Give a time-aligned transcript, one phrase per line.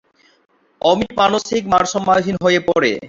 [0.81, 2.91] অমিত মানসিক ভারসাম্যহীন হয়ে পড়ে।